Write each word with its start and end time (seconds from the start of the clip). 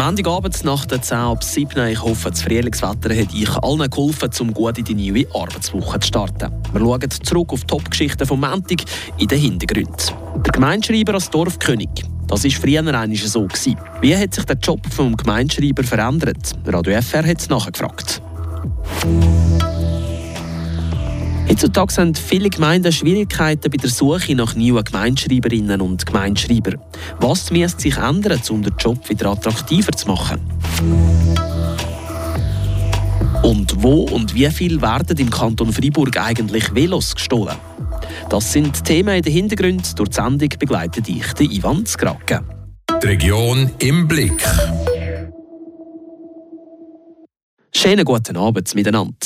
Montagabend 0.00 0.64
nach 0.64 0.86
der 0.86 1.02
10 1.02 1.18
ab 1.18 1.44
7. 1.44 1.88
Ich 1.88 2.02
hoffe, 2.02 2.30
das 2.30 2.40
Frühlingswetter 2.40 3.14
hat 3.14 3.34
euch 3.34 3.56
allen 3.62 3.90
geholfen, 3.90 4.30
um 4.40 4.54
gut 4.54 4.78
in 4.78 4.86
die 4.86 4.94
neue 4.94 5.26
Arbeitswoche 5.34 6.00
zu 6.00 6.08
starten. 6.08 6.50
Wir 6.72 6.80
schauen 6.80 7.10
zurück 7.10 7.52
auf 7.52 7.60
die 7.60 7.66
Top-Geschichten 7.66 8.26
vom 8.26 8.40
Montag 8.40 8.78
in 9.18 9.28
den 9.28 9.38
Hintergründen. 9.38 9.94
Der 10.36 10.52
Gemeinschreiber 10.52 11.12
als 11.12 11.28
Dorfkönig. 11.28 11.90
Das 12.28 12.44
war 12.44 12.50
früher 12.50 12.78
einmal 12.78 13.14
so. 13.14 13.42
Gewesen. 13.46 13.76
Wie 14.00 14.16
hat 14.16 14.32
sich 14.32 14.44
der 14.46 14.56
Job 14.56 14.80
vom 14.90 15.14
Gemeinschreiber 15.14 15.84
verändert? 15.84 16.54
Radio 16.64 16.98
FR 17.02 17.26
hat 17.26 17.40
es 17.40 17.50
nachgefragt. 17.50 18.22
Heutzutage 21.50 21.96
haben 21.96 22.14
viele 22.14 22.48
Gemeinden 22.48 22.92
Schwierigkeiten 22.92 23.72
bei 23.72 23.76
der 23.76 23.90
Suche 23.90 24.36
nach 24.36 24.54
neuen 24.54 24.84
Gemeinschreiberinnen 24.84 25.80
und 25.80 26.06
Gemeinschreiber. 26.06 26.78
Was 27.18 27.50
müsste 27.50 27.82
sich 27.82 27.96
ändern, 27.96 28.40
um 28.50 28.62
den 28.62 28.72
Job 28.78 29.08
wieder 29.08 29.30
attraktiver 29.30 29.90
zu 29.90 30.06
machen? 30.06 30.38
Und 33.42 33.82
wo 33.82 34.02
und 34.02 34.32
wie 34.32 34.48
viel 34.50 34.80
werden 34.80 35.18
im 35.18 35.28
Kanton 35.28 35.72
Freiburg 35.72 36.16
eigentlich 36.18 36.72
Velos 36.72 37.16
gestohlen? 37.16 37.56
Das 38.28 38.52
sind 38.52 38.84
Themen 38.84 39.16
in 39.16 39.22
den 39.22 39.32
Hintergründen. 39.32 39.96
Durch 39.96 40.10
die 40.10 40.14
Sendung 40.14 40.50
begleitet 40.56 41.08
ich 41.08 41.32
den 41.32 41.50
Ivan 41.50 41.84
Skrake. 41.84 42.44
Die 43.02 43.06
Region 43.08 43.72
im 43.80 44.06
Blick. 44.06 44.40
Schönen 47.74 48.04
guten 48.04 48.36
Abend 48.36 48.72
miteinander. 48.76 49.16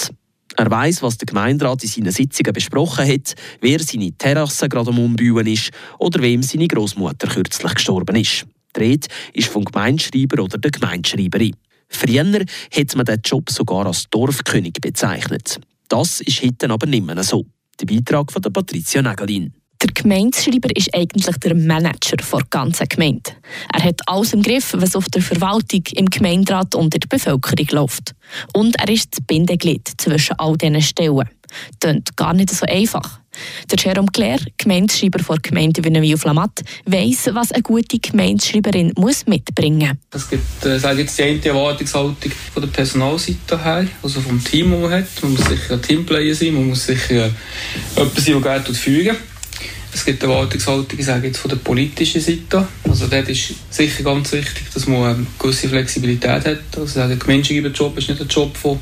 Er 0.57 0.71
weiß, 0.71 1.03
was 1.03 1.19
der 1.19 1.27
Gemeinderat 1.27 1.83
in 1.83 1.89
seinen 1.89 2.13
Sitzungen 2.13 2.53
besprochen 2.53 3.09
hat, 3.09 3.35
wer 3.61 3.81
seine 3.81 4.13
Terrasse 4.13 4.69
gerade 4.69 4.91
am 4.91 4.99
Umbauen 4.99 5.47
ist 5.47 5.71
oder 5.99 6.23
wem 6.23 6.43
seine 6.43 6.69
Großmutter 6.69 7.27
kürzlich 7.29 7.75
gestorben 7.75 8.17
ist. 8.17 8.47
Die 8.77 8.81
Rede 8.81 9.09
ist 9.33 9.49
vom 9.49 9.65
Gemeinschreiber 9.65 10.43
oder 10.43 10.59
der 10.59 10.71
Gemeinschreiberin. 10.71 11.57
Früher 11.89 12.25
hat 12.25 12.97
man 12.97 13.05
diesen 13.05 13.21
Job 13.25 13.51
sogar 13.51 13.87
als 13.87 14.09
Dorfkönig 14.11 14.75
bezeichnet. 14.81 15.61
Das 15.89 16.21
ist 16.21 16.43
heute 16.43 16.71
aber 16.71 16.87
nicht 16.87 17.05
mehr 17.05 17.23
so. 17.23 17.45
Der 17.81 17.87
Beitrag 17.87 18.33
von 18.33 18.43
der 18.43 18.51
Patricia 18.51 19.03
Nägelin. 19.03 19.53
Der 19.85 19.93
Gemeindeschreiber 19.93 20.75
ist 20.75 20.95
eigentlich 20.95 21.37
der 21.37 21.55
Manager 21.55 22.17
der 22.17 22.41
ganzen 22.49 22.89
Gemeinde. 22.89 23.33
Er 23.71 23.85
hat 23.85 24.01
alles 24.07 24.33
im 24.33 24.43
Griff, 24.43 24.73
was 24.79 24.97
auf 24.97 25.11
der 25.11 25.21
Verwaltung, 25.21 25.83
im 25.95 26.07
Gemeinderat 26.07 26.75
und 26.75 26.95
in 26.95 27.01
der 27.01 27.09
Bevölkerung 27.09 27.67
läuft. 27.71 28.15
Und 28.55 28.77
er 28.81 28.89
ist 28.89 29.13
das 29.13 29.21
Bindeglied 29.27 29.87
zwischen 29.99 30.39
all 30.39 30.57
diesen 30.57 30.81
Stellen. 30.81 31.29
Klingt 31.81 32.17
gar 32.17 32.33
nicht 32.33 32.49
so 32.49 32.65
einfach. 32.65 33.21
Der 33.71 33.79
Jerome 33.79 34.09
Claire, 34.11 34.41
Gemeindeschreiber 34.57 35.19
der 35.19 35.37
Gemeinde 35.43 35.85
Wienerwil-Flamatt, 35.85 36.63
weiss, 36.87 37.29
was 37.35 37.53
eine 37.53 37.63
gute 37.63 37.99
Gemeindeschreiberin 37.99 38.95
muss 38.97 39.27
mitbringen 39.27 39.99
muss. 40.11 40.23
Es 40.23 40.31
gibt 40.31 40.65
äh, 40.65 40.79
sage 40.79 41.03
jetzt 41.03 41.19
die 41.19 41.25
eine 41.25 41.45
Erwartungshaltung 41.45 42.33
von 42.55 42.63
der 42.63 42.71
Personalseite 42.71 43.63
her, 43.63 43.87
also 44.03 44.23
vom 44.23 44.43
Team, 44.43 44.71
das 44.71 44.81
man 44.81 44.91
hat. 44.93 45.23
Man 45.23 45.33
muss 45.33 45.45
sicher 45.45 45.75
ein 45.75 45.83
Teamplayer 45.83 46.35
sein, 46.35 46.55
man 46.55 46.69
muss 46.69 46.87
sicher 46.87 47.27
äh, 47.27 47.31
jemand 47.97 48.19
sein, 48.19 48.33
der 48.33 48.41
gerne 48.41 48.75
führen 48.75 49.17
es 49.95 50.05
gibt 50.05 50.23
Erwartungshaltung 50.23 51.01
sage 51.01 51.29
jetzt, 51.29 51.39
von 51.39 51.49
der 51.49 51.57
politischen 51.57 52.21
Seite. 52.21 52.67
Also 52.89 53.07
dort 53.07 53.29
ist 53.29 53.55
sicher 53.71 54.03
ganz 54.03 54.33
wichtig, 54.33 54.65
dass 54.75 54.87
man 54.89 55.03
eine 55.05 55.27
gewisse 55.39 55.69
Flexibilität 55.69 56.45
hat. 56.45 56.59
Also 56.77 56.87
sagen, 56.87 57.19
Job 57.73 57.97
ist 57.97 58.09
nicht 58.09 58.21
ein 58.21 58.29
Job 58.29 58.57
von 58.57 58.81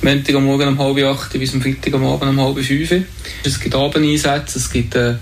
Montag 0.00 0.34
am 0.34 0.46
Morgen 0.46 0.68
um 0.68 0.78
halb 0.78 0.98
acht 1.04 1.32
bis 1.38 1.54
am 1.54 1.62
Freitag 1.62 1.94
am 1.94 2.04
Abend 2.04 2.30
um 2.30 2.40
halb 2.40 2.58
fünf. 2.58 2.92
Es 3.44 3.60
gibt 3.60 3.74
Abendeinsätze, 3.74 4.58
es 4.58 4.70
gibt 4.70 4.96
äh, 4.96 5.14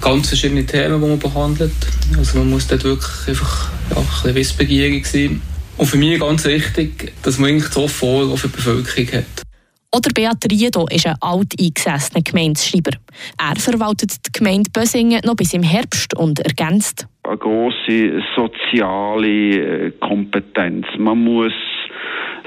ganz 0.00 0.28
verschiedene 0.28 0.64
Themen, 0.64 1.02
die 1.02 1.08
man 1.08 1.18
behandelt. 1.18 1.72
Also 2.16 2.38
man 2.38 2.48
muss 2.48 2.66
dort 2.68 2.84
wirklich 2.84 3.28
einfach 3.28 3.68
ja, 3.90 3.98
ein 3.98 4.06
bisschen 4.06 4.34
wissbegierig 4.36 5.06
sein. 5.06 5.42
Und 5.76 5.86
für 5.86 5.98
mich 5.98 6.18
ganz 6.20 6.44
wichtig, 6.44 7.12
dass 7.22 7.36
man 7.38 7.50
eigentlich 7.50 7.70
so 7.70 7.86
vor 7.88 8.32
auf 8.32 8.42
die 8.42 8.48
Bevölkerung 8.48 9.12
hat. 9.12 9.45
Oder 9.94 10.10
Beat 10.14 10.44
Riedo 10.50 10.86
ist 10.90 11.06
ein 11.06 11.16
alteingesessener 11.20 12.22
Gemeindeschreiber. 12.22 12.92
Er 13.38 13.56
verwaltet 13.56 14.26
die 14.26 14.32
Gemeinde 14.32 14.70
Bösingen 14.70 15.20
noch 15.24 15.36
bis 15.36 15.54
im 15.54 15.62
Herbst 15.62 16.14
und 16.16 16.40
ergänzt. 16.40 17.06
Eine 17.22 17.38
grosse 17.38 18.22
soziale 18.34 19.86
äh, 19.86 19.90
Kompetenz. 20.00 20.86
Man 20.98 21.24
muss 21.24 21.52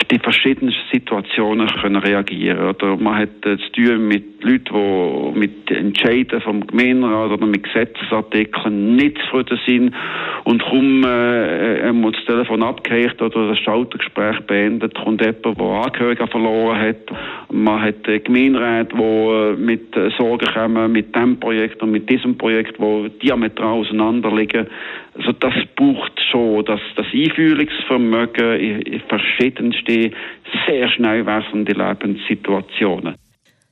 die 0.08 0.20
verschiedenen 0.20 0.74
Situationen 0.92 1.68
können 1.68 1.98
reagieren 1.98 2.70
Oder 2.70 2.98
man 2.98 3.18
hat 3.18 3.46
äh, 3.46 3.58
zu 3.58 3.72
tun 3.72 4.08
mit 4.08 4.44
Leuten, 4.44 5.34
die 5.34 5.40
mit 5.40 5.72
Entscheiden 5.72 6.42
vom 6.42 6.66
Gemeinderat 6.66 7.32
oder 7.32 7.46
mit 7.46 7.64
Gesetzesartikeln 7.64 8.96
nicht 8.96 9.18
zufrieden 9.24 9.60
sind 9.66 9.96
und 10.46 10.62
kaum 10.64 11.04
äh, 11.04 11.82
einmal 11.82 12.12
das 12.12 12.24
Telefon 12.26 12.64
abgehakt 12.64 13.22
oder 13.22 13.50
das 13.50 13.60
Schaltergespräch 13.60 14.40
beendet, 14.42 14.96
kommt 14.96 15.22
jemand, 15.22 15.46
der 15.46 15.66
Angehörige 15.66 16.28
verloren 16.28 16.80
hat. 16.80 17.52
Man 17.52 17.82
hat 17.82 18.08
äh, 18.08 18.20
Gemeinderäte, 18.20 18.96
die 18.96 19.02
äh, 19.02 19.56
mit 19.56 19.96
äh, 19.96 20.10
Sorgen 20.18 20.48
kommen, 20.54 20.92
mit 20.92 21.16
dem 21.16 21.40
Projekt 21.40 21.84
und 21.84 21.92
mit 21.92 22.10
diesem 22.10 22.38
Projekt, 22.38 22.78
die 22.80 23.10
diametral 23.22 23.80
auseinander 23.80 24.34
liegen. 24.36 24.68
Also 25.18 25.34
das 25.34 25.54
braucht 25.76 26.14
schon 26.32 26.64
das, 26.66 26.80
das 26.96 27.06
Einfühlungsvermögen 27.14 28.60
in, 28.60 28.82
in 28.82 29.02
verschiedenste, 29.90 30.12
sehr 30.68 30.90
schnell 30.90 31.26
wechselnde 31.26 31.74
Lebenssituationen. 31.74 33.16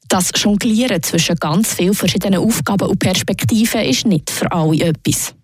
Das 0.10 0.32
Jonglieren 0.36 1.04
zwischen 1.04 1.36
ganz 1.36 1.76
vielen 1.76 1.94
verschiedenen 1.94 2.40
Aufgaben 2.40 2.88
und 2.88 3.00
Perspektiven 3.00 3.82
ist 3.82 4.08
nicht 4.08 4.30
für 4.30 4.50
alle 4.54 4.86
etwas. 4.86 5.36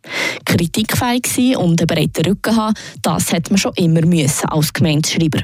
Kritikfähig 0.45 1.27
sein 1.27 1.57
und 1.57 1.81
einen 1.81 1.87
breiten 1.87 2.25
Rücken 2.25 2.55
haben, 2.55 2.73
das 3.01 3.33
hat 3.33 3.49
man 3.49 3.57
schon 3.57 3.73
immer 3.75 4.05
müssen 4.05 4.47
als 4.47 4.71
Gemeindeschreiber. 4.71 5.41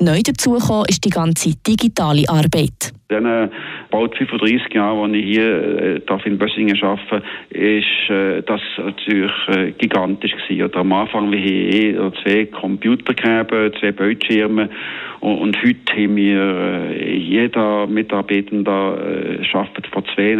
Neu 0.00 0.22
dazugekommen 0.22 0.86
ist 0.88 1.04
die 1.04 1.10
ganze 1.10 1.54
digitale 1.66 2.26
Arbeit. 2.28 2.92
Den 3.10 3.50
bald 3.92 4.16
35 4.16 4.74
Jahren, 4.74 5.10
als 5.10 5.14
ich 5.14 5.24
hier 5.24 6.00
äh, 6.00 6.00
in 6.24 6.38
Bössingen 6.38 6.76
arbeite, 6.82 7.22
ist 7.50 8.10
äh, 8.10 8.42
das 8.42 8.60
natürlich 8.78 9.30
äh, 9.48 9.70
gigantisch 9.72 10.32
gewesen. 10.32 10.64
Oder 10.64 10.80
am 10.80 10.92
Anfang 10.92 11.30
wir 11.30 11.38
eh 11.38 11.94
zwei 12.22 12.46
Computer 12.46 13.14
gehabt, 13.14 13.52
zwei 13.78 13.92
Bildschirme. 13.92 14.70
Und, 15.20 15.38
und 15.38 15.62
heute 15.62 15.92
haben 15.92 16.16
wir 16.16 16.96
jeder 16.98 17.86
Mitarbeiter 17.86 19.38
äh, 19.38 19.44
von 19.92 20.04
zwei, 20.14 20.36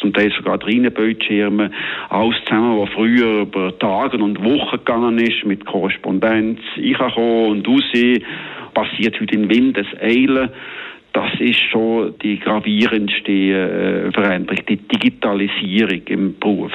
zum 0.00 0.12
Teil 0.12 0.30
sogar 0.36 0.58
drei 0.58 0.78
Bildschirme, 0.88 1.72
alles 2.08 2.36
zusammen, 2.44 2.78
was 2.78 2.90
früher 2.90 3.42
über 3.42 3.76
Tage 3.78 4.16
und 4.18 4.42
Wochen 4.44 4.76
gegangen 4.76 5.18
ist, 5.18 5.44
mit 5.44 5.66
Korrespondenz, 5.66 6.60
ich 6.76 6.98
und 6.98 7.66
raus, 7.66 7.82
passiert 8.74 9.20
heute 9.20 9.34
in 9.34 9.50
Windeseilen 9.50 10.50
das 11.18 11.40
ist 11.40 11.58
schon 11.72 12.14
die 12.22 12.38
gravierendste 12.38 13.32
äh, 13.32 14.12
Veränderung, 14.12 14.64
die 14.68 14.76
Digitalisierung 14.76 16.06
im 16.06 16.38
Beruf. 16.38 16.72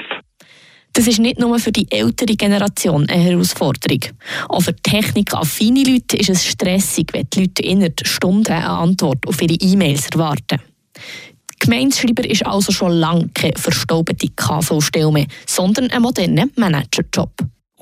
Das 0.92 1.08
ist 1.08 1.20
nicht 1.20 1.40
nur 1.40 1.58
für 1.60 1.72
die 1.72 1.88
ältere 1.90 2.36
Generation 2.36 3.08
eine 3.10 3.24
Herausforderung. 3.24 4.02
Auch 4.50 4.62
für 4.62 4.76
technikaffine 4.76 5.84
Leute 5.84 6.18
ist 6.18 6.30
es 6.30 6.46
stressig, 6.46 7.08
wenn 7.14 7.28
die 7.34 7.42
Leute 7.42 7.64
innerhalb 7.64 8.06
Stunden 8.06 8.52
eine 8.52 8.70
Antwort 8.70 9.26
auf 9.28 9.42
ihre 9.42 9.56
E-Mails 9.56 10.10
erwarten. 10.10 10.60
Gemeindeschreiber 11.60 12.30
ist 12.30 12.46
also 12.46 12.74
schon 12.74 12.92
lange 12.92 13.30
keine 13.34 13.54
verstaubte 13.56 14.28
KV-Stelle 14.36 15.12
mehr, 15.12 15.28
sondern 15.48 15.90
ein 15.90 16.02
moderner 16.02 16.48
Managerjob. 16.58 17.32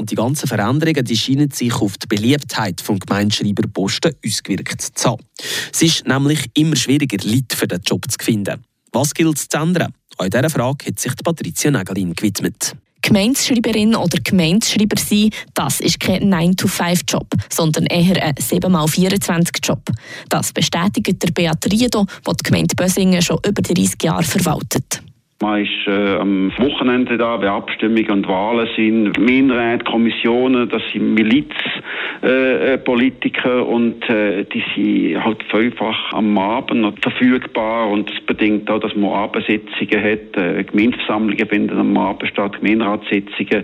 Und 0.01 0.09
die 0.09 0.15
ganzen 0.15 0.47
Veränderungen 0.47 1.05
die 1.05 1.15
scheinen 1.15 1.51
sich 1.51 1.75
auf 1.75 1.95
die 1.99 2.07
Beliebtheit 2.07 2.79
des 2.79 2.99
Gemeindeschreiberposten 3.01 4.15
ausgewirkt 4.25 4.81
zu 4.81 5.09
haben. 5.11 5.23
Es 5.71 5.83
ist 5.83 6.07
nämlich 6.07 6.49
immer 6.55 6.75
schwieriger, 6.75 7.17
Leute 7.23 7.55
für 7.55 7.67
den 7.67 7.81
Job 7.85 8.03
zu 8.09 8.17
finden. 8.19 8.63
Was 8.91 9.13
gilt 9.13 9.37
es 9.37 9.47
zu 9.47 9.59
ändern? 9.59 9.93
Auch 10.17 10.25
dieser 10.27 10.49
Frage 10.49 10.87
hat 10.87 10.99
sich 10.99 11.11
Patricia 11.23 11.69
Nägelin 11.69 12.15
gewidmet. 12.15 12.75
Gemeindeschreiberin 13.03 13.95
oder 13.95 14.17
Gemeindeschreiber 14.23 14.99
sein, 14.99 15.29
das 15.53 15.79
ist 15.81 15.99
kein 15.99 16.33
9-to-5-Job, 16.33 17.27
sondern 17.51 17.85
eher 17.85 18.23
ein 18.23 18.33
7x24-Job. 18.33 19.87
Das 20.29 20.51
bestätigt 20.51 21.21
der 21.21 21.31
Beat 21.31 21.63
Riedo, 21.71 22.07
der 22.25 22.33
die 22.33 22.43
Gemeinde 22.43 22.75
Bösingen 22.75 23.21
schon 23.21 23.37
über 23.45 23.61
30 23.61 24.01
Jahre 24.01 24.23
verwaltet. 24.23 25.03
Man 25.41 25.63
ist 25.63 25.87
äh, 25.87 26.17
am 26.17 26.51
Wochenende 26.59 27.17
da, 27.17 27.41
wenn 27.41 27.47
Abstimmungen 27.47 28.11
und 28.11 28.27
Wahlen 28.27 28.67
sind. 28.75 29.13
Gemeinderäte, 29.13 29.85
Kommissionen, 29.85 30.69
das 30.69 30.83
sind 30.93 31.15
Milizpolitiker 31.15 33.57
äh, 33.57 33.61
und 33.61 34.07
äh, 34.07 34.45
die 34.45 34.63
sind 34.75 35.23
halt 35.23 35.43
vielfach 35.49 36.13
am 36.13 36.37
Abend 36.37 36.81
noch 36.81 36.93
verfügbar 37.01 37.89
und 37.89 38.11
das 38.11 38.21
bedingt 38.27 38.69
auch, 38.69 38.79
dass 38.79 38.95
man 38.95 39.13
Abendsitzungen 39.13 40.03
hat. 40.03 40.37
Äh, 40.37 40.63
Gemeindeversammlungen 40.63 41.49
finden 41.49 41.75
am 41.75 41.97
Abend 41.97 42.29
statt, 42.29 42.61
Gemeinderatssitzungen. 42.61 43.63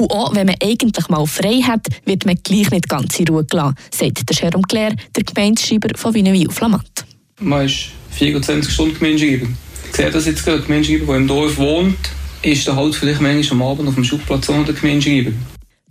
Und 0.00 0.10
auch 0.10 0.34
wenn 0.34 0.46
man 0.46 0.56
eigentlich 0.60 1.08
mal 1.08 1.24
frei 1.26 1.60
hat, 1.62 1.86
wird 2.04 2.26
man 2.26 2.34
gleich 2.42 2.68
nicht 2.72 2.88
ganz 2.88 3.20
in 3.20 3.28
Ruhe 3.28 3.44
gelassen, 3.44 3.76
sagt 3.92 4.28
der 4.28 4.36
Jerome 4.36 4.64
Claire, 4.68 4.96
der 5.14 5.22
Gemeindeschreiber 5.22 5.90
von 5.94 6.14
Wienerwil-Flamatt. 6.14 7.04
Man 7.38 7.66
ist 7.66 7.92
24 8.10 8.72
Stunden 8.72 8.98
Gemeindeschreiber. 8.98 9.46
Ich 9.90 9.96
sehe 9.96 10.10
das 10.10 10.24
jetzt 10.26 10.44
gerade, 10.44 10.58
der 10.58 10.66
Gemeindeschreiber, 10.66 11.06
der 11.06 11.16
im 11.16 11.26
Dorf 11.26 11.58
wohnt, 11.58 11.98
ist 12.42 12.66
dann 12.66 12.76
halt 12.76 12.94
vielleicht 12.94 13.20
manchmal 13.20 13.60
am 13.60 13.68
Abend 13.68 13.88
auf 13.88 13.94
dem 13.96 14.04
Schubplatz 14.04 14.48
ohne 14.48 14.64
der 14.64 14.74
Gemeindeschreiber. 14.74 15.32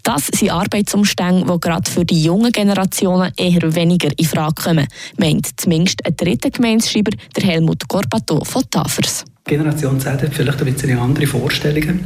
Das 0.04 0.28
sind 0.28 0.50
Arbeitsumstände, 0.50 1.46
die 1.46 1.60
gerade 1.60 1.92
für 1.92 2.06
die 2.06 2.24
jungen 2.24 2.52
Generationen 2.52 3.32
eher 3.36 3.76
weniger 3.76 4.10
in 4.18 4.26
Frage 4.26 4.56
kommen, 4.64 4.88
meint 5.18 5.50
zumindest 5.60 6.04
ein 6.06 6.16
dritter 6.16 6.50
Gemeinschreiber, 6.50 7.12
der 7.36 7.44
Helmut 7.44 7.88
Gorbato 7.90 8.44
von 8.46 8.64
Tafers. 8.72 9.26
Generation 9.44 10.00
Z 10.00 10.22
hat 10.22 10.34
vielleicht 10.34 10.62
ein 10.62 10.74
bisschen 10.74 10.98
andere 10.98 11.28
Vorstellungen. 11.28 12.06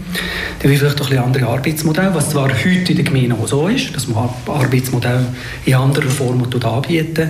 Die 0.61 0.67
haben 0.67 0.75
vielleicht 0.75 0.99
auch 0.99 1.05
ein 1.05 1.09
bisschen 1.09 1.23
andere 1.23 1.47
Arbeitsmodelle, 1.47 2.15
was 2.15 2.31
zwar 2.31 2.49
heute 2.49 2.91
in 2.91 2.95
der 2.95 3.05
Gemeinde 3.05 3.35
auch 3.35 3.47
so 3.47 3.67
ist, 3.67 3.95
dass 3.95 4.07
man 4.07 4.29
Arbeitsmodelle 4.47 5.27
in 5.65 5.75
anderer 5.75 6.09
Form 6.09 6.43
anbieten 6.43 7.29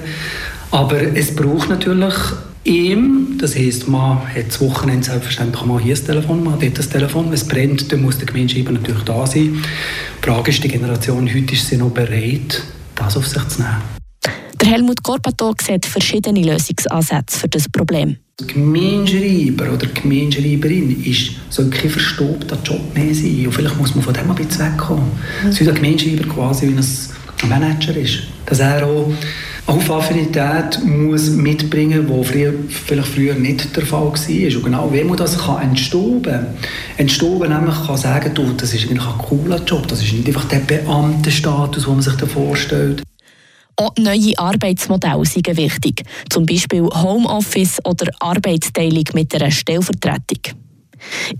aber 0.73 1.15
es 1.15 1.35
braucht 1.35 1.69
natürlich 1.69 2.15
ihm, 2.63 3.37
das 3.39 3.55
heisst, 3.55 3.87
man 3.87 4.19
hat 4.19 4.47
das 4.47 4.61
Wochenende 4.61 5.05
selbstverständlich 5.05 5.65
mal 5.65 5.81
hier 5.81 5.95
das 5.95 6.03
Telefon, 6.03 6.43
man 6.43 6.53
hat 6.53 6.63
dort 6.63 6.77
das 6.77 6.89
Telefon, 6.89 7.25
wenn 7.25 7.33
es 7.33 7.47
brennt, 7.47 7.91
dann 7.91 8.01
muss 8.01 8.17
der 8.17 8.27
Gemeinschreiber 8.27 8.71
natürlich 8.71 9.03
da 9.03 9.25
sein. 9.25 9.61
Die 10.17 10.25
Frage 10.25 10.51
ist, 10.51 10.63
die 10.63 10.69
Generation 10.69 11.27
heute 11.33 11.53
ist 11.53 11.67
sie 11.67 11.77
noch 11.77 11.91
bereit, 11.91 12.63
das 12.95 13.17
auf 13.17 13.27
sich 13.27 13.45
zu 13.47 13.61
nehmen. 13.61 13.81
Der 14.61 14.71
Helmut 14.71 15.03
Gorbato 15.03 15.53
sieht 15.61 15.85
verschiedene 15.85 16.41
Lösungsansätze 16.41 17.37
für 17.37 17.49
das 17.49 17.67
Problem. 17.67 18.15
Der 18.39 18.47
Gemeinschreiber 18.47 19.73
oder 19.73 19.85
die 19.87 20.01
Gemeinschreiberin 20.01 21.03
ist, 21.03 21.31
soll 21.49 21.69
kein 21.69 21.89
verstobter 21.89 22.57
Job 22.63 22.95
mehr 22.95 23.13
sein. 23.13 23.45
Und 23.45 23.51
vielleicht 23.51 23.77
muss 23.77 23.93
man 23.93 24.03
von 24.03 24.13
dem 24.13 24.29
ein 24.29 24.35
bisschen 24.35 24.71
wegkommen. 24.71 25.11
Mhm. 25.43 25.51
Soll 25.51 25.65
der 25.65 25.75
Gemeinschreiber 25.75 26.23
quasi 26.29 26.69
wie 26.69 26.77
ein 26.77 27.49
Manager 27.49 27.95
ist. 27.97 28.19
Dass 28.45 28.59
er 28.59 28.87
auch 28.87 29.11
Affinität 29.67 30.83
muss 30.83 31.29
mitbringen, 31.29 32.09
wo 32.09 32.21
früher, 32.23 32.53
vielleicht 32.67 33.07
früher 33.07 33.33
nicht 33.35 33.75
der 33.75 33.85
Fall 33.85 34.07
war. 34.07 34.57
Und 34.57 34.63
genau 34.63 34.89
wie 34.91 35.03
man 35.03 35.17
das 35.17 35.37
kann 35.37 35.61
entstauben 35.61 36.47
Entstauben 36.97 37.49
nämlich 37.49 37.75
kann 37.85 37.97
sagen, 37.97 38.33
du, 38.33 38.51
das 38.53 38.73
ist 38.73 38.89
eigentlich 38.89 39.05
ein 39.05 39.17
cooler 39.17 39.63
Job, 39.63 39.87
das 39.87 40.03
ist 40.03 40.13
nicht 40.13 40.27
einfach 40.27 40.45
der 40.45 40.59
Beamtenstatus, 40.59 41.85
den 41.85 41.93
man 41.93 42.01
sich 42.01 42.15
da 42.15 42.25
vorstellt. 42.25 43.03
Auch 43.75 43.93
neue 43.97 44.37
Arbeitsmodelle 44.37 45.25
sind 45.25 45.57
wichtig, 45.57 46.03
zum 46.29 46.45
Beispiel 46.45 46.83
Homeoffice 46.83 47.79
oder 47.85 48.11
Arbeitsteilung 48.19 49.05
mit 49.13 49.33
einer 49.33 49.49
Stellvertretung. 49.49 50.59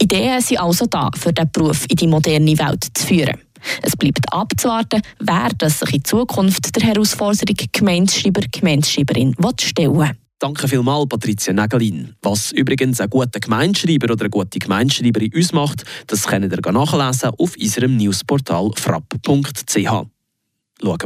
Ideen 0.02 0.42
sind 0.42 0.60
also 0.60 0.86
da, 0.86 1.10
für 1.16 1.31
diesen 1.31 1.52
Beruf 1.52 1.86
in 1.90 1.96
die 1.96 2.08
moderne 2.08 2.58
Welt 2.58 2.88
zu 2.94 3.06
führen. 3.06 3.38
Es 3.81 3.95
bleibt 3.95 4.31
abzuwarten, 4.31 5.01
wer 5.19 5.50
das 5.57 5.80
sich 5.80 5.94
in 5.94 6.06
Zukunft 6.06 6.75
der 6.75 6.83
Herausforderung 6.83 7.56
Gemeindeschreiber, 7.71 8.42
Gemeindeschreiberin 8.51 9.36
stellen 9.60 9.98
will. 9.98 10.12
Danke 10.39 10.68
vielmals, 10.68 11.07
Patricia 11.07 11.54
Nägelin. 11.54 12.15
Was 12.21 12.51
übrigens 12.51 13.00
ein 13.00 13.10
guter 13.10 13.39
Gemeinschreiber 13.39 14.12
oder 14.12 14.24
eine 14.25 14.30
gute 14.30 14.60
Gemeinschreiberin 14.60 15.31
ausmacht, 15.38 15.86
das 16.07 16.27
könnt 16.27 16.51
ihr 16.51 16.71
nachlesen 16.71 17.31
auf 17.38 17.56
unserem 17.56 17.95
Newsportal 17.95 18.71
frapp.ch. 18.75 19.75
Schauen 19.75 20.10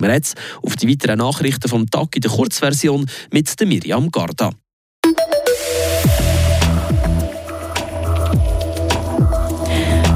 wir 0.01 0.11
jetzt 0.11 0.37
auf 0.63 0.75
die 0.75 0.89
weiteren 0.89 1.19
Nachrichten 1.19 1.69
vom 1.69 1.87
Tag 1.87 2.15
in 2.15 2.21
der 2.21 2.31
Kurzversion 2.31 3.05
mit 3.31 3.53
Miriam 3.63 4.09
Garda. 4.09 4.49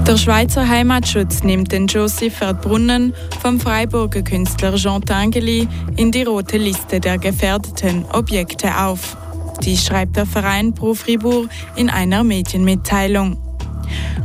Der 0.07 0.18
Schweizer 0.18 0.68
Heimatschutz 0.68 1.44
nimmt 1.44 1.71
den 1.71 1.88
Joseph 1.88 2.42
Erdbrunnen 2.42 3.13
vom 3.39 3.59
Freiburger 3.59 4.24
Künstler 4.24 4.75
Jean 4.75 5.01
Tangeli 5.01 5.68
in 5.95 6.12
die 6.12 6.24
rote 6.24 6.57
Liste 6.57 7.00
der 7.00 7.18
gefährdeten 7.18 8.06
Objekte 8.12 8.77
auf. 8.77 9.15
Dies 9.63 9.86
schreibt 9.86 10.18
der 10.18 10.25
Verein 10.25 10.74
Pro 10.74 10.95
Fribourg 10.95 11.50
in 11.75 11.89
einer 11.89 12.24
Medienmitteilung. 12.24 13.38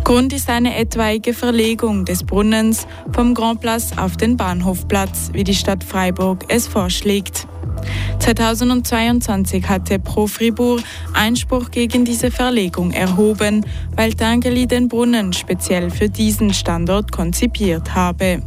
Grund 0.02 0.32
ist 0.32 0.48
eine 0.48 0.76
etwaige 0.76 1.34
Verlegung 1.34 2.04
des 2.04 2.24
Brunnens 2.24 2.86
vom 3.12 3.34
Grand 3.34 3.60
Place 3.60 3.96
auf 3.98 4.16
den 4.16 4.36
Bahnhofplatz, 4.36 5.30
wie 5.32 5.44
die 5.44 5.54
Stadt 5.54 5.84
Freiburg 5.84 6.44
es 6.48 6.66
vorschlägt. 6.66 7.46
2022 8.18 9.68
hatte 9.68 9.98
Pro 9.98 10.26
Fribourg 10.26 10.82
Einspruch 11.12 11.70
gegen 11.70 12.04
diese 12.04 12.30
Verlegung 12.30 12.92
erhoben, 12.92 13.64
weil 13.94 14.14
Tangeli 14.14 14.66
den 14.66 14.88
Brunnen 14.88 15.32
speziell 15.32 15.90
für 15.90 16.08
diesen 16.08 16.52
Standort 16.52 17.12
konzipiert 17.12 17.94
habe. 17.94 18.42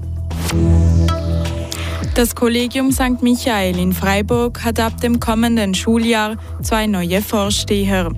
Das 2.16 2.36
Kollegium 2.36 2.92
St. 2.92 3.22
Michael 3.22 3.80
in 3.80 3.94
Freiburg 3.94 4.64
hat 4.64 4.80
ab 4.80 5.00
dem 5.00 5.20
kommenden 5.20 5.74
Schuljahr 5.74 6.36
zwei 6.62 6.86
neue 6.86 7.22
Vorsteher. 7.22 8.12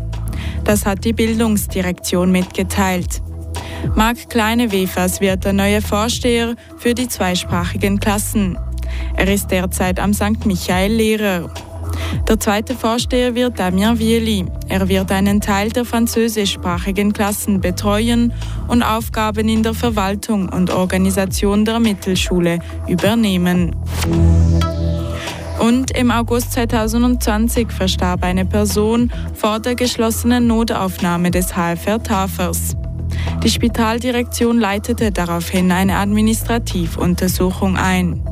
Das 0.63 0.85
hat 0.85 1.05
die 1.05 1.13
Bildungsdirektion 1.13 2.31
mitgeteilt. 2.31 3.21
Marc 3.95 4.29
Kleinewefers 4.29 5.21
wird 5.21 5.45
der 5.45 5.53
neue 5.53 5.81
Vorsteher 5.81 6.55
für 6.77 6.93
die 6.93 7.07
zweisprachigen 7.07 7.99
Klassen. 7.99 8.57
Er 9.15 9.31
ist 9.31 9.51
derzeit 9.51 9.99
am 9.99 10.13
St. 10.13 10.45
Michael 10.45 10.93
Lehrer. 10.93 11.49
Der 12.27 12.39
zweite 12.39 12.75
Vorsteher 12.75 13.35
wird 13.35 13.59
Damien 13.59 13.97
Vieli. 13.99 14.45
Er 14.67 14.87
wird 14.87 15.11
einen 15.11 15.41
Teil 15.41 15.69
der 15.69 15.85
französischsprachigen 15.85 17.13
Klassen 17.13 17.61
betreuen 17.61 18.33
und 18.67 18.83
Aufgaben 18.83 19.49
in 19.49 19.63
der 19.63 19.73
Verwaltung 19.73 20.49
und 20.49 20.71
Organisation 20.71 21.65
der 21.65 21.79
Mittelschule 21.79 22.59
übernehmen. 22.87 23.75
Und 25.59 25.91
im 25.91 26.09
August 26.09 26.53
2020 26.53 27.71
verstarb 27.71 28.23
eine 28.23 28.45
Person 28.45 29.11
vor 29.33 29.59
der 29.59 29.75
geschlossenen 29.75 30.47
Notaufnahme 30.47 31.31
des 31.31 31.53
HFR 31.53 32.01
Tafers. 32.01 32.75
Die 33.43 33.49
Spitaldirektion 33.49 34.59
leitete 34.59 35.11
daraufhin 35.11 35.71
eine 35.71 35.97
Administrativuntersuchung 35.97 37.77
ein. 37.77 38.23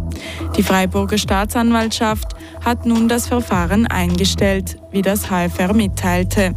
Die 0.57 0.63
Freiburger 0.63 1.18
Staatsanwaltschaft 1.18 2.36
hat 2.63 2.86
nun 2.86 3.07
das 3.07 3.27
Verfahren 3.27 3.88
eingestellt, 3.88 4.77
wie 4.92 5.01
das 5.01 5.30
HFR 5.30 5.74
mitteilte. 5.74 6.56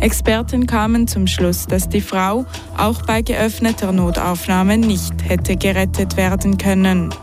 Experten 0.00 0.66
kamen 0.66 1.06
zum 1.06 1.26
Schluss, 1.26 1.66
dass 1.66 1.88
die 1.88 2.00
Frau 2.00 2.44
auch 2.76 3.02
bei 3.02 3.22
geöffneter 3.22 3.92
Notaufnahme 3.92 4.76
nicht 4.78 5.14
hätte 5.24 5.56
gerettet 5.56 6.16
werden 6.16 6.58
können. 6.58 7.14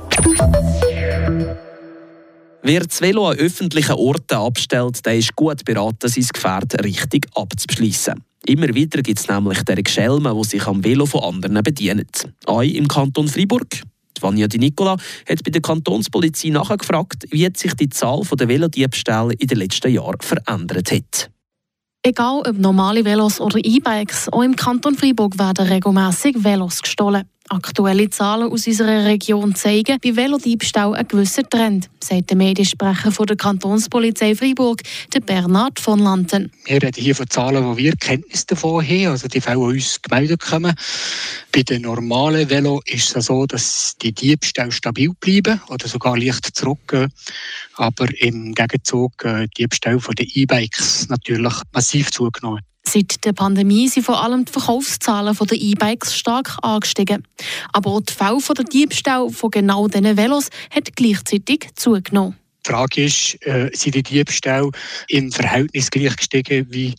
Wer 2.61 2.81
das 2.81 3.01
Velo 3.01 3.27
an 3.27 3.37
öffentlichen 3.37 3.95
Orten 3.95 4.35
abstellt, 4.35 5.05
der 5.05 5.15
ist 5.15 5.35
gut 5.35 5.63
beraten, 5.63 6.09
sein 6.09 6.25
Gefährt 6.33 6.83
richtig 6.83 7.27
abzuschließen. 7.33 8.15
Immer 8.45 8.73
wieder 8.73 9.01
gibt 9.01 9.19
es 9.19 9.27
nämlich 9.27 9.63
der 9.63 9.81
Geschelme, 9.81 10.33
die 10.35 10.47
sich 10.47 10.67
am 10.67 10.83
Velo 10.83 11.05
von 11.05 11.23
anderen 11.23 11.63
bedienen. 11.63 12.07
Auch 12.45 12.61
im 12.61 12.87
Kanton 12.87 13.27
Freiburg. 13.27 13.81
Vanja 14.21 14.47
Di 14.47 14.57
Nicola 14.57 14.97
hat 15.27 15.43
bei 15.43 15.51
der 15.51 15.61
Kantonspolizei 15.61 16.49
nachgefragt, 16.49 17.25
wie 17.31 17.49
sich 17.55 17.73
die 17.75 17.89
Zahl 17.89 18.21
der 18.37 18.47
Velodiebstähle 18.47 19.33
in 19.33 19.47
den 19.47 19.57
letzten 19.57 19.91
Jahren 19.91 20.19
verändert 20.19 20.91
hat. 20.91 21.31
Egal 22.01 22.43
ob 22.47 22.57
normale 22.57 23.03
Velos 23.03 23.41
oder 23.41 23.59
E-Bikes, 23.61 24.31
auch 24.31 24.41
im 24.41 24.55
Kanton 24.55 24.95
Freiburg 24.95 25.37
werden 25.37 25.67
regelmäßig 25.67 26.43
Velos 26.43 26.81
gestohlen. 26.81 27.25
Aktuelle 27.51 28.09
Zahlen 28.09 28.51
aus 28.51 28.67
unserer 28.67 29.05
Region 29.05 29.55
zeigen, 29.55 29.97
wie 30.01 30.15
Velodiebstahl 30.15 30.93
ein 30.93 31.07
gewisser 31.07 31.41
Trend, 31.43 31.89
sagt 31.99 32.29
der 32.29 32.37
Mediensprecher 32.37 33.11
von 33.11 33.25
der 33.25 33.37
Kantonspolizei 33.37 34.35
Freiburg, 34.35 34.81
der 35.13 35.21
Bernhard 35.21 35.79
von 35.79 35.99
Lanten. 35.99 36.51
Wir 36.65 36.81
reden 36.81 37.01
hier 37.01 37.15
von 37.15 37.27
Zahlen, 37.27 37.65
wo 37.65 37.75
wir 37.75 37.93
Kenntnis 37.93 38.45
davon 38.45 38.85
haben, 38.85 39.07
also 39.07 39.27
die 39.27 39.41
Fälle, 39.41 39.57
die 39.57 39.77
uns 39.77 39.99
gemeldet 40.01 40.41
kommen. 40.41 40.75
Bei 41.51 41.63
den 41.63 41.81
normalen 41.81 42.49
Velo 42.49 42.81
ist 42.85 43.15
es 43.15 43.25
so, 43.25 43.47
dass 43.47 43.95
die 43.99 44.11
Diebstähle 44.11 44.71
stabil 44.71 45.11
bleiben 45.19 45.59
oder 45.69 45.87
sogar 45.87 46.17
leicht 46.17 46.55
zurückgehen. 46.55 47.11
Aber 47.75 48.07
im 48.21 48.53
Gegenzug 48.53 49.25
äh, 49.25 49.47
Diebstähle 49.57 49.99
von 49.99 50.13
den 50.13 50.27
E-Bikes 50.33 51.07
natürlich 51.09 51.53
massiv 51.73 52.11
zugenommen. 52.11 52.61
Seit 52.83 53.23
der 53.25 53.33
Pandemie 53.33 53.87
sind 53.87 54.05
vor 54.05 54.23
allem 54.23 54.45
die 54.45 54.51
Verkaufszahlen 54.51 55.37
der 55.39 55.57
E-Bikes 55.57 56.15
stark 56.15 56.57
angestiegen. 56.61 57.27
Aber 57.71 57.91
auch 57.91 58.01
die 58.01 58.13
Fälle 58.13 58.39
der 58.57 58.65
Diebstahl 58.65 59.29
von 59.29 59.51
genau 59.51 59.87
diesen 59.87 60.17
Velos 60.17 60.49
hat 60.71 60.95
gleichzeitig 60.95 61.69
zugenommen. 61.75 62.37
Die 62.65 62.71
Frage 62.71 63.05
ist, 63.05 63.37
äh, 63.45 63.69
sind 63.73 63.95
die 63.95 64.03
Diebstähle 64.03 64.71
im 65.07 65.31
Verhältnis 65.31 65.89
gleich 65.91 66.15
gestiegen 66.15 66.67
wie 66.69 66.95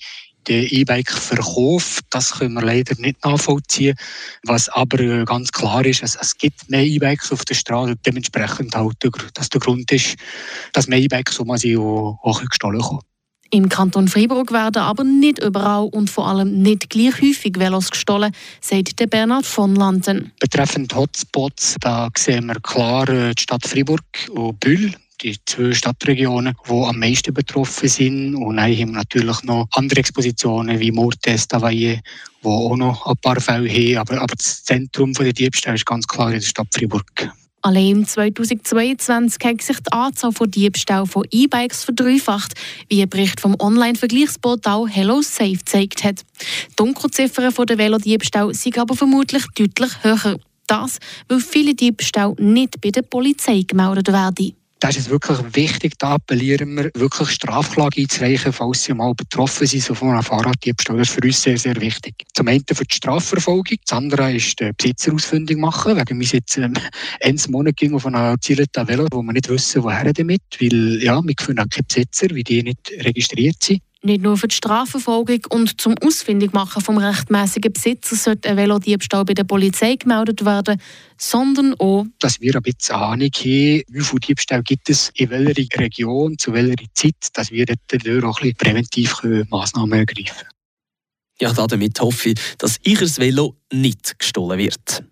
der 0.47 0.73
E-Bike-Verkauf, 0.73 2.01
das 2.11 2.33
können 2.33 2.55
wir 2.55 2.63
leider 2.63 2.95
nicht 2.99 3.25
nachvollziehen. 3.25 3.97
Was 4.45 4.69
aber 4.69 4.99
äh, 5.01 5.25
ganz 5.25 5.53
klar 5.53 5.85
ist, 5.85 6.03
es, 6.03 6.17
es 6.17 6.37
gibt 6.37 6.69
mehr 6.71 6.85
E-Bikes 6.85 7.31
auf 7.33 7.45
der 7.45 7.55
Straße 7.55 7.95
dementsprechend 8.07 8.75
halt, 8.75 8.97
dass 9.35 9.49
der 9.49 9.61
Grund 9.61 9.91
ist, 9.93 10.17
dass 10.73 10.87
mehr 10.87 10.99
E-Bikes 10.99 11.37
so 11.37 11.45
auch, 11.45 12.19
auch 12.23 12.45
gestohlen 12.45 12.81
kommen. 12.81 13.03
Im 13.52 13.69
Kanton 13.69 14.07
Freiburg 14.07 14.52
werden 14.52 14.83
aber 14.83 15.02
nicht 15.02 15.42
überall 15.42 15.88
und 15.90 16.09
vor 16.09 16.28
allem 16.28 16.62
nicht 16.62 16.88
gleich 16.88 17.21
häufig 17.21 17.59
Velos 17.59 17.90
gestohlen, 17.90 18.33
sagt 18.61 19.00
der 19.00 19.09
Bernhard 19.09 19.45
von 19.45 19.75
Lanten. 19.75 20.30
Betreffend 20.38 20.95
Hotspots, 20.95 21.75
da 21.80 22.09
sehen 22.16 22.47
wir 22.47 22.61
klar 22.61 23.09
äh, 23.09 23.35
die 23.35 23.42
Stadt 23.42 23.66
Freiburg 23.66 24.04
und 24.30 24.61
Bühl. 24.61 24.95
die 25.23 25.37
zwei 25.45 25.73
Stadtregionen, 25.73 26.54
die 26.66 26.73
am 26.73 26.99
meisten 26.99 27.35
betroffen 27.35 27.88
sind. 27.88 28.35
Und 28.35 28.57
dann 28.57 28.71
haben 28.71 28.92
wir 28.92 28.99
natürlich 28.99 29.42
noch 29.42 29.69
andere 29.73 30.00
Expositionen 30.00 30.78
wie 30.78 30.92
Mortes, 30.92 31.49
Tavaille, 31.49 32.00
wo 32.42 32.71
auch 32.71 32.76
noch 32.76 33.07
ein 33.07 33.16
paar 33.21 33.40
Fälle 33.40 33.69
haben. 33.69 33.99
Aber, 33.99 34.23
aber 34.23 34.35
das 34.37 34.64
Zentrum 34.64 35.12
der 35.12 35.33
Diebstähle 35.33 35.75
ist 35.75 35.87
ganz 35.87 36.07
klar 36.07 36.28
in 36.28 36.40
der 36.40 36.47
Stadt 36.47 36.69
Freiburg. 36.73 37.30
Allein 37.62 37.88
im 37.88 38.07
2022 38.07 39.45
hat 39.45 39.61
sich 39.61 39.79
die 39.81 39.93
Anzahl 39.93 40.33
von 40.33 40.50
Diebstählen 40.50 41.07
von 41.07 41.26
E-Bikes 41.31 41.85
verdreifacht, 41.85 42.55
wie 42.88 43.02
ein 43.02 43.09
Bericht 43.09 43.40
vom 43.40 43.55
Online-Vergleichsportal 43.59 44.88
Hello 44.88 45.21
Safe 45.21 45.57
gezeigt 45.57 46.02
hat. 46.02 46.21
Die 46.71 46.76
Dunkelziffern 46.76 47.52
der 47.67 47.79
Velodiebstähle 47.79 48.55
sind 48.55 48.79
aber 48.79 48.97
vermutlich 48.97 49.45
deutlich 49.55 49.93
höher. 50.02 50.38
Das, 50.67 50.99
weil 51.29 51.40
viele 51.40 51.75
Diebstähle 51.75 52.35
nicht 52.38 52.81
bei 52.81 52.90
der 52.90 53.02
Polizei 53.02 53.64
gemeldet 53.67 54.09
werden. 54.09 54.55
Da 54.81 54.89
ist 54.89 54.99
es 54.99 55.11
wirklich 55.11 55.39
wichtig, 55.55 55.99
da 55.99 56.15
appellieren 56.15 56.75
wir, 56.75 56.91
wirklich 56.95 57.29
Strafklage 57.29 58.01
einzureichen, 58.01 58.51
falls 58.51 58.85
sie 58.85 58.95
mal 58.95 59.15
betroffen 59.15 59.67
sind 59.67 59.83
so 59.83 59.95
von 59.95 60.09
einem 60.09 60.23
Fahrraddiebstahl. 60.23 60.97
Das 60.97 61.09
ist 61.11 61.15
für 61.15 61.21
uns 61.23 61.43
sehr, 61.43 61.59
sehr 61.59 61.79
wichtig. 61.83 62.15
Zum 62.33 62.49
einen 62.49 62.65
für 62.67 62.85
die 62.85 62.95
Strafverfolgung, 62.95 63.77
das 63.85 63.95
andere 63.95 64.33
ist 64.33 64.59
die 64.59 64.73
Besitzer 64.73 65.13
machen. 65.57 65.97
Wegen 65.99 66.19
wir 66.19 66.27
jetzt 66.27 66.57
ähm, 66.57 66.73
einen 67.23 67.41
Monat 67.51 67.77
ging 67.77 67.95
auf 67.95 68.07
einer 68.07 68.31
erzielten 68.31 68.89
Velo, 68.89 69.07
wo 69.13 69.21
wir 69.21 69.35
nicht 69.35 69.51
wissen, 69.51 69.83
woher 69.83 70.15
damit, 70.15 70.41
weil 70.59 71.03
ja, 71.03 71.21
wir 71.23 71.35
finden 71.39 71.69
keine 71.69 71.85
Besitzer, 71.87 72.29
weil 72.31 72.43
die 72.43 72.63
nicht 72.63 72.91
registriert 73.05 73.63
sind. 73.63 73.83
Nicht 74.02 74.23
nur 74.23 74.38
für 74.38 74.49
die 74.49 74.54
Strafverfolgung 74.54 75.40
und 75.50 75.78
zum 75.78 75.95
Ausfindigmachen 76.02 76.80
vom 76.80 76.97
rechtmäßigen 76.97 77.71
Besitzer 77.71 78.16
sollte 78.16 78.49
ein 78.49 78.57
Velodiebstahl 78.57 79.26
bei 79.26 79.35
der 79.35 79.45
Polizei 79.45 79.97
gemeldet 79.97 80.42
werden, 80.42 80.80
sondern 81.19 81.75
auch, 81.75 82.07
dass 82.19 82.40
wir 82.40 82.57
ein 82.57 82.62
bisschen 82.62 82.95
Ahnung 82.95 83.28
haben, 83.28 83.45
wie 83.45 84.00
viele 84.00 84.21
Diebstähle 84.21 84.62
gibt 84.62 84.88
es 84.88 85.11
in 85.14 85.28
welcher 85.28 85.78
Region, 85.78 86.38
zu 86.38 86.54
welcher 86.54 86.87
Zeit, 86.95 87.14
dass 87.35 87.50
wir 87.50 87.66
dort 87.66 88.25
auch 88.25 88.38
ein 88.38 88.42
bisschen 88.42 88.57
präventiv 88.57 89.21
Massnahmen 89.50 89.99
ergreifen 89.99 90.35
können. 90.35 90.50
Ja, 91.38 91.52
damit 91.66 92.00
hoffe 92.00 92.30
ich, 92.30 92.57
dass 92.57 92.78
Ihres 92.83 93.19
Velo 93.19 93.57
nicht 93.71 94.19
gestohlen 94.19 94.59
wird. 94.59 95.04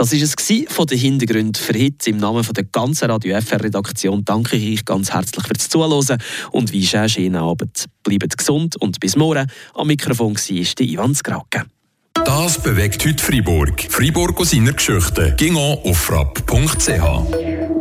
Das 0.00 0.12
war 0.12 0.18
es 0.22 0.74
von 0.74 0.86
den 0.86 0.98
Hintergründen 0.98 1.62
für 1.62 1.74
heute. 1.74 2.08
Im 2.08 2.16
Namen 2.16 2.42
der 2.56 2.64
ganzen 2.64 3.10
Radio 3.10 3.38
FR-Redaktion 3.38 4.24
danke 4.24 4.56
ich 4.56 4.78
euch 4.78 4.84
ganz 4.86 5.12
herzlich 5.12 5.46
fürs 5.46 5.68
Zuhören 5.68 6.16
und 6.52 6.72
wünsche 6.72 7.00
einen 7.00 7.10
schönen 7.10 7.36
Abend. 7.36 7.84
Bleibt 8.02 8.38
gesund 8.38 8.76
und 8.80 8.98
bis 8.98 9.14
morgen. 9.14 9.46
Am 9.74 9.86
Mikrofon 9.86 10.34
war 10.34 10.80
Ivan 10.80 11.14
Skrake. 11.14 11.66
Das 12.14 12.62
bewegt 12.62 13.04
heute 13.04 13.22
Freiburg. 13.22 13.88
Freiburg 13.90 14.40
aus 14.40 14.52
seiner 14.52 14.72
Geschichte. 14.72 15.34
Ging 15.36 15.54
auf 15.58 15.98
frapp.ch. 15.98 17.80